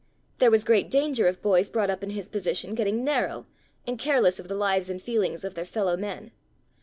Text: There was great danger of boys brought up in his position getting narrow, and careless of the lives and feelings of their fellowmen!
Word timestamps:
There 0.39 0.49
was 0.49 0.63
great 0.63 0.89
danger 0.89 1.27
of 1.27 1.43
boys 1.43 1.69
brought 1.69 1.91
up 1.91 2.01
in 2.01 2.09
his 2.09 2.27
position 2.27 2.73
getting 2.73 3.03
narrow, 3.03 3.45
and 3.85 3.99
careless 3.99 4.39
of 4.39 4.47
the 4.47 4.55
lives 4.55 4.89
and 4.89 4.99
feelings 4.99 5.43
of 5.43 5.53
their 5.53 5.63
fellowmen! 5.63 6.31